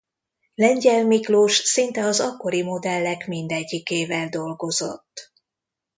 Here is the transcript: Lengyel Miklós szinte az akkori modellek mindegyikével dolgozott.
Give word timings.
Lengyel 0.55 1.05
Miklós 1.05 1.55
szinte 1.57 2.03
az 2.05 2.19
akkori 2.19 2.63
modellek 2.63 3.27
mindegyikével 3.27 4.29
dolgozott. 4.29 5.33